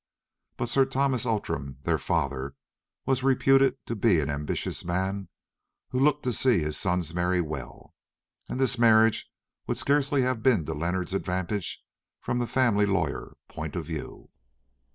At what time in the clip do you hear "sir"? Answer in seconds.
0.67-0.85